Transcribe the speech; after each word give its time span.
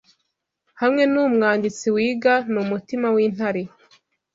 hamwe 0.81 1.03
numwanditsi 1.11 1.85
wiga 1.95 2.33
numutima 2.53 3.07
wintare 3.15 3.63